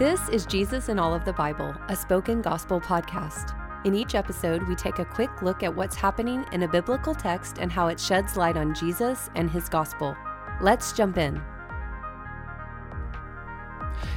This 0.00 0.30
is 0.30 0.46
Jesus 0.46 0.88
in 0.88 0.98
All 0.98 1.12
of 1.12 1.26
the 1.26 1.32
Bible, 1.34 1.74
a 1.90 1.94
spoken 1.94 2.40
gospel 2.40 2.80
podcast. 2.80 3.54
In 3.84 3.94
each 3.94 4.14
episode, 4.14 4.66
we 4.66 4.74
take 4.74 4.98
a 4.98 5.04
quick 5.04 5.42
look 5.42 5.62
at 5.62 5.76
what's 5.76 5.94
happening 5.94 6.46
in 6.52 6.62
a 6.62 6.68
biblical 6.68 7.14
text 7.14 7.58
and 7.58 7.70
how 7.70 7.88
it 7.88 8.00
sheds 8.00 8.34
light 8.34 8.56
on 8.56 8.74
Jesus 8.74 9.28
and 9.34 9.50
his 9.50 9.68
gospel. 9.68 10.16
Let's 10.62 10.94
jump 10.94 11.18
in. 11.18 11.42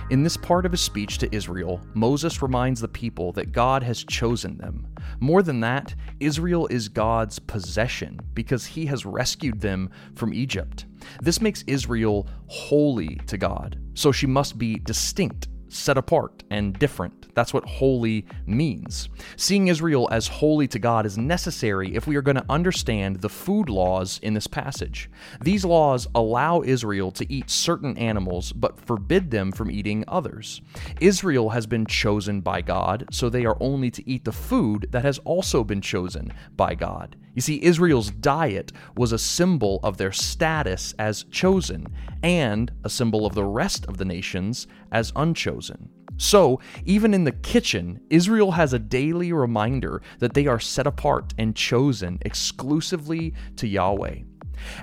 In 0.09 0.23
this 0.23 0.37
part 0.37 0.65
of 0.65 0.71
his 0.71 0.79
speech 0.79 1.17
to 1.17 1.35
Israel, 1.35 1.81
Moses 1.93 2.41
reminds 2.41 2.79
the 2.79 2.87
people 2.87 3.33
that 3.33 3.51
God 3.51 3.83
has 3.83 4.05
chosen 4.05 4.57
them. 4.57 4.87
More 5.19 5.43
than 5.43 5.59
that, 5.59 5.93
Israel 6.21 6.65
is 6.67 6.87
God's 6.87 7.39
possession 7.39 8.21
because 8.33 8.65
he 8.65 8.85
has 8.85 9.05
rescued 9.05 9.59
them 9.59 9.89
from 10.15 10.33
Egypt. 10.33 10.85
This 11.21 11.41
makes 11.41 11.65
Israel 11.67 12.29
holy 12.47 13.15
to 13.27 13.37
God, 13.37 13.77
so 13.95 14.13
she 14.13 14.27
must 14.27 14.57
be 14.57 14.75
distinct 14.75 15.49
set 15.73 15.97
apart 15.97 16.43
and 16.49 16.77
different. 16.77 17.33
That's 17.35 17.53
what 17.53 17.65
holy 17.65 18.25
means. 18.45 19.09
Seeing 19.37 19.67
Israel 19.67 20.07
as 20.11 20.27
holy 20.27 20.67
to 20.67 20.79
God 20.79 21.05
is 21.05 21.17
necessary 21.17 21.95
if 21.95 22.05
we 22.07 22.15
are 22.15 22.21
going 22.21 22.35
to 22.35 22.45
understand 22.49 23.21
the 23.21 23.29
food 23.29 23.69
laws 23.69 24.19
in 24.21 24.33
this 24.33 24.47
passage. 24.47 25.09
These 25.41 25.65
laws 25.65 26.07
allow 26.13 26.61
Israel 26.61 27.11
to 27.11 27.31
eat 27.31 27.49
certain 27.49 27.97
animals 27.97 28.53
but 28.53 28.79
forbid 28.79 29.31
them 29.31 29.51
from 29.51 29.71
eating 29.71 30.03
others. 30.07 30.61
Israel 31.01 31.49
has 31.49 31.65
been 31.65 31.85
chosen 31.85 32.41
by 32.41 32.61
God, 32.61 33.05
so 33.11 33.29
they 33.29 33.45
are 33.45 33.57
only 33.59 33.89
to 33.91 34.07
eat 34.09 34.25
the 34.25 34.31
food 34.31 34.87
that 34.91 35.03
has 35.03 35.19
also 35.19 35.63
been 35.63 35.81
chosen 35.81 36.31
by 36.55 36.75
God. 36.75 37.15
You 37.33 37.41
see, 37.41 37.63
Israel's 37.63 38.11
diet 38.11 38.71
was 38.95 39.11
a 39.11 39.17
symbol 39.17 39.79
of 39.83 39.97
their 39.97 40.11
status 40.11 40.93
as 40.99 41.23
chosen, 41.25 41.87
and 42.21 42.71
a 42.83 42.89
symbol 42.89 43.25
of 43.25 43.33
the 43.33 43.43
rest 43.43 43.85
of 43.85 43.97
the 43.97 44.05
nations 44.05 44.67
as 44.91 45.11
unchosen. 45.15 45.89
So, 46.17 46.59
even 46.85 47.13
in 47.13 47.23
the 47.23 47.31
kitchen, 47.31 47.99
Israel 48.11 48.51
has 48.51 48.73
a 48.73 48.79
daily 48.79 49.33
reminder 49.33 50.01
that 50.19 50.35
they 50.35 50.45
are 50.45 50.59
set 50.59 50.85
apart 50.85 51.33
and 51.39 51.55
chosen 51.55 52.19
exclusively 52.21 53.33
to 53.55 53.67
Yahweh. 53.67 54.19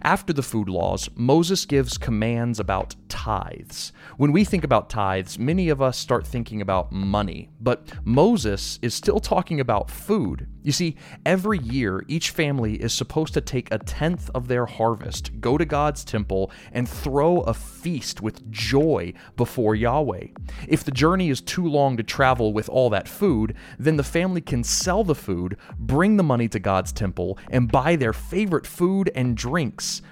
After 0.03 0.33
the 0.33 0.43
food 0.43 0.69
laws, 0.69 1.09
Moses 1.15 1.65
gives 1.65 1.99
commands 1.99 2.61
about 2.61 2.97
tithes. 3.09 3.93
When 4.17 4.33
we 4.33 4.45
think 4.45 4.65
about 4.65 4.91
tithes, 4.91 5.39
many 5.39 5.69
of 5.69 5.83
us 5.83 5.99
start 5.99 6.27
thinking 6.27 6.61
about 6.61 6.93
money, 6.93 7.51
but 7.61 7.89
Moses 8.05 8.79
is 8.83 8.95
still 8.95 9.21
talking 9.21 9.61
about 9.61 9.91
food. 9.91 10.47
You 10.63 10.73
see, 10.73 10.97
every 11.25 11.59
year, 11.59 12.05
each 12.07 12.31
family 12.31 12.75
is 12.75 12.93
supposed 12.93 13.33
to 13.35 13.41
take 13.41 13.73
a 13.73 13.79
tenth 13.79 14.31
of 14.35 14.47
their 14.47 14.67
harvest, 14.67 15.41
go 15.41 15.57
to 15.57 15.65
God's 15.65 16.05
temple, 16.05 16.51
and 16.73 16.89
throw 16.89 17.41
a 17.41 17.55
feast 17.55 18.21
with 18.21 18.51
joy 18.51 19.15
before 19.37 19.75
Yahweh. 19.75 20.27
If 20.69 20.85
the 20.85 20.91
journey 20.91 21.31
is 21.31 21.41
too 21.41 21.67
long 21.67 21.97
to 21.97 22.03
travel 22.03 22.53
with 22.53 22.69
all 22.69 22.91
that 22.91 23.09
food, 23.09 23.55
then 23.79 23.97
the 23.97 24.05
family 24.05 24.43
can 24.43 24.63
sell 24.63 25.03
the 25.03 25.15
food, 25.15 25.57
bring 25.79 26.17
the 26.17 26.23
money 26.23 26.49
to 26.49 26.59
God's 26.59 26.93
temple, 26.93 27.39
and 27.51 27.73
buy 27.73 27.97
their 27.97 28.13
favorite 28.13 28.67
food 28.67 29.11
and 29.15 29.37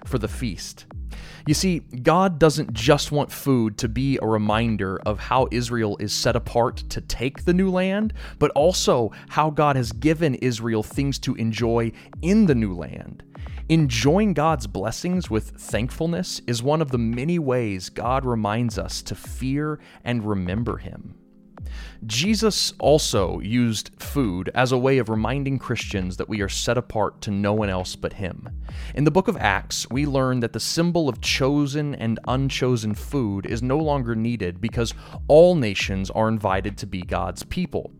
for 0.04 0.18
the 0.18 0.28
feast. 0.28 0.86
You 1.46 1.54
see, 1.54 1.78
God 1.78 2.38
doesn't 2.38 2.74
just 2.74 3.10
want 3.10 3.32
food 3.32 3.78
to 3.78 3.88
be 3.88 4.18
a 4.20 4.26
reminder 4.26 5.00
of 5.06 5.18
how 5.18 5.48
Israel 5.50 5.96
is 5.98 6.12
set 6.12 6.36
apart 6.36 6.76
to 6.90 7.00
take 7.00 7.44
the 7.44 7.54
new 7.54 7.70
land, 7.70 8.12
but 8.38 8.50
also 8.50 9.12
how 9.30 9.48
God 9.48 9.76
has 9.76 9.92
given 9.92 10.34
Israel 10.36 10.82
things 10.82 11.18
to 11.20 11.34
enjoy 11.36 11.92
in 12.20 12.46
the 12.46 12.54
new 12.54 12.74
land. 12.74 13.22
Enjoying 13.70 14.34
God's 14.34 14.66
blessings 14.66 15.30
with 15.30 15.50
thankfulness 15.50 16.40
is 16.46 16.62
one 16.62 16.82
of 16.82 16.90
the 16.90 16.98
many 16.98 17.38
ways 17.38 17.88
God 17.88 18.24
reminds 18.24 18.78
us 18.78 19.02
to 19.02 19.14
fear 19.14 19.78
and 20.04 20.24
remember 20.24 20.78
Him. 20.78 21.14
Jesus 22.06 22.72
also 22.78 23.40
used 23.40 23.90
food 23.98 24.50
as 24.54 24.72
a 24.72 24.78
way 24.78 24.98
of 24.98 25.08
reminding 25.08 25.58
Christians 25.58 26.16
that 26.16 26.28
we 26.28 26.40
are 26.40 26.48
set 26.48 26.78
apart 26.78 27.20
to 27.22 27.30
no 27.30 27.52
one 27.52 27.68
else 27.68 27.96
but 27.96 28.12
Him. 28.12 28.48
In 28.94 29.04
the 29.04 29.10
book 29.10 29.28
of 29.28 29.36
Acts, 29.36 29.88
we 29.90 30.06
learn 30.06 30.40
that 30.40 30.52
the 30.52 30.60
symbol 30.60 31.08
of 31.08 31.20
chosen 31.20 31.94
and 31.94 32.20
unchosen 32.26 32.94
food 32.94 33.46
is 33.46 33.62
no 33.62 33.78
longer 33.78 34.14
needed 34.14 34.60
because 34.60 34.94
all 35.26 35.54
nations 35.54 36.10
are 36.10 36.28
invited 36.28 36.78
to 36.78 36.86
be 36.86 37.02
God's 37.02 37.42
people. 37.44 37.90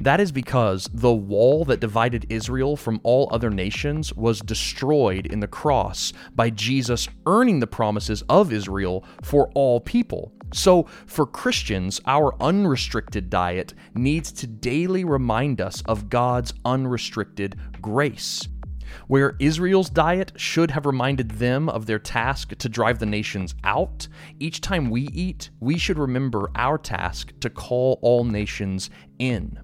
That 0.00 0.20
is 0.20 0.32
because 0.32 0.88
the 0.92 1.12
wall 1.14 1.64
that 1.66 1.80
divided 1.80 2.26
Israel 2.28 2.76
from 2.76 3.00
all 3.02 3.28
other 3.30 3.50
nations 3.50 4.12
was 4.14 4.40
destroyed 4.40 5.26
in 5.26 5.40
the 5.40 5.48
cross 5.48 6.12
by 6.34 6.50
Jesus 6.50 7.08
earning 7.26 7.60
the 7.60 7.66
promises 7.66 8.22
of 8.28 8.52
Israel 8.52 9.04
for 9.22 9.50
all 9.54 9.80
people. 9.80 10.32
So, 10.52 10.84
for 11.06 11.26
Christians, 11.26 12.00
our 12.06 12.34
unrestricted 12.42 13.28
diet 13.28 13.74
needs 13.94 14.32
to 14.32 14.46
daily 14.46 15.04
remind 15.04 15.60
us 15.60 15.82
of 15.82 16.08
God's 16.08 16.54
unrestricted 16.64 17.56
grace. 17.82 18.48
Where 19.06 19.36
Israel's 19.38 19.90
diet 19.90 20.32
should 20.36 20.70
have 20.70 20.86
reminded 20.86 21.32
them 21.32 21.68
of 21.68 21.84
their 21.84 21.98
task 21.98 22.56
to 22.56 22.68
drive 22.68 22.98
the 22.98 23.06
nations 23.06 23.54
out, 23.64 24.08
each 24.40 24.62
time 24.62 24.88
we 24.88 25.08
eat, 25.08 25.50
we 25.60 25.76
should 25.76 25.98
remember 25.98 26.50
our 26.54 26.78
task 26.78 27.32
to 27.40 27.50
call 27.50 27.98
all 28.00 28.24
nations 28.24 28.88
in. 29.18 29.58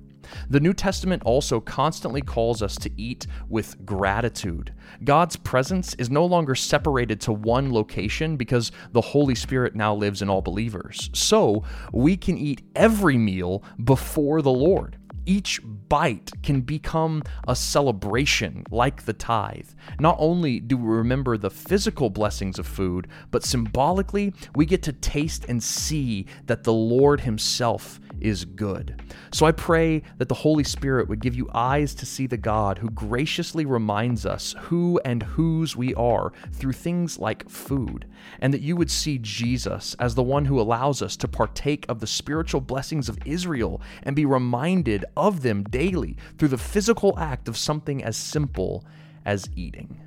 The 0.49 0.61
New 0.61 0.73
Testament 0.73 1.23
also 1.25 1.61
constantly 1.61 2.21
calls 2.21 2.63
us 2.63 2.77
to 2.77 2.91
eat 2.97 3.27
with 3.49 3.85
gratitude. 3.85 4.75
God's 5.05 5.37
presence 5.37 5.95
is 5.95 6.11
no 6.11 6.25
longer 6.25 6.55
separated 6.55 7.21
to 7.23 7.33
one 7.33 7.73
location 7.73 8.37
because 8.37 8.73
the 8.93 9.01
Holy 9.01 9.35
Spirit 9.35 9.75
now 9.75 9.95
lives 9.95 10.23
in 10.23 10.29
all 10.29 10.43
believers. 10.43 11.11
So 11.15 11.65
we 11.93 12.17
can 12.17 12.39
eat 12.39 12.63
every 12.75 13.17
meal 13.17 13.63
before 13.83 14.43
the 14.43 14.53
Lord 14.53 14.99
each 15.27 15.61
bite 15.65 16.31
can 16.43 16.61
become 16.61 17.23
a 17.49 17.57
celebration 17.57 18.65
like 18.71 19.05
the 19.05 19.13
tithe. 19.13 19.69
Not 19.99 20.17
only 20.19 20.61
do 20.61 20.77
we 20.77 20.87
remember 20.87 21.37
the 21.37 21.51
physical 21.51 22.11
blessings 22.11 22.59
of 22.59 22.67
food, 22.67 23.09
but 23.31 23.45
symbolically, 23.45 24.35
we 24.55 24.67
get 24.67 24.83
to 24.85 24.93
taste 24.93 25.45
and 25.49 25.63
see 25.63 26.27
that 26.47 26.65
the 26.65 26.73
Lord 26.73 27.21
Himself 27.21 28.01
is 28.21 28.45
good. 28.45 29.03
So 29.33 29.47
I 29.47 29.53
pray 29.53 30.03
that 30.19 30.29
the 30.29 30.35
Holy 30.35 30.65
Spirit 30.65 31.09
would 31.09 31.21
give 31.21 31.35
you 31.35 31.49
eyes 31.55 31.95
to 31.97 32.07
see 32.07 32.27
the 32.27 32.37
God 32.37 32.79
who 32.79 32.91
graciously 32.91 33.67
reminds 33.67 34.25
us 34.27 34.55
who 34.61 35.01
and 35.05 35.23
whose 35.23 35.77
we 35.77 35.95
are 35.95 36.33
through 36.53 36.73
things 36.73 37.19
like 37.19 37.49
food, 37.49 38.07
and 38.41 38.53
that 38.55 38.61
you 38.61 38.77
would 38.77 38.91
see 38.91 39.19
Jesus 39.19 39.95
as 39.99 40.15
the 40.15 40.23
one 40.23 40.45
who 40.45 40.61
allows 40.61 41.03
us 41.03 41.17
to 41.19 41.29
partake 41.29 41.85
of 41.89 42.01
the 42.01 42.07
spiritual 42.07 42.61
blessings 42.61 43.09
of 43.09 43.19
Israel 43.25 43.81
and 44.03 44.17
be 44.17 44.27
reminded 44.27 45.05
of 45.17 45.43
them 45.43 45.63
daily 45.65 46.17
through 46.39 46.49
the 46.49 46.59
physical 46.59 47.19
act 47.19 47.49
of 47.49 47.57
something 47.57 48.03
as 48.03 48.17
simple 48.17 48.85
as 49.25 49.49
eating. 49.57 50.01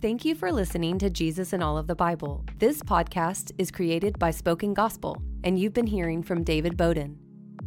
Thank 0.00 0.26
you 0.26 0.34
for 0.34 0.52
listening 0.52 0.98
to 0.98 1.08
Jesus 1.08 1.54
in 1.54 1.62
All 1.62 1.78
of 1.78 1.86
the 1.86 1.94
Bible. 1.94 2.44
This 2.58 2.82
podcast 2.82 3.52
is 3.56 3.70
created 3.70 4.18
by 4.18 4.32
Spoken 4.32 4.74
Gospel, 4.74 5.22
and 5.44 5.58
you've 5.58 5.74
been 5.74 5.86
hearing 5.86 6.22
from 6.22 6.42
David 6.42 6.76
Bowden. 6.76 7.18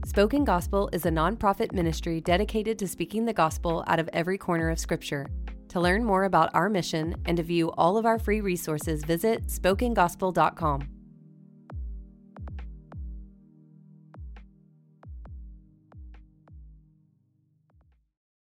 Spoken 0.05 0.43
Gospel 0.43 0.89
is 0.91 1.05
a 1.05 1.11
nonprofit 1.11 1.71
ministry 1.71 2.19
dedicated 2.19 2.77
to 2.79 2.87
speaking 2.87 3.25
the 3.25 3.33
gospel 3.33 3.83
out 3.87 3.99
of 3.99 4.09
every 4.13 4.37
corner 4.37 4.69
of 4.69 4.79
Scripture. 4.79 5.27
To 5.69 5.79
learn 5.79 6.03
more 6.03 6.23
about 6.23 6.49
our 6.53 6.69
mission 6.69 7.15
and 7.25 7.37
to 7.37 7.43
view 7.43 7.71
all 7.77 7.97
of 7.97 8.05
our 8.05 8.17
free 8.17 8.41
resources, 8.41 9.03
visit 9.03 9.47
spokengospel.com. 9.47 10.96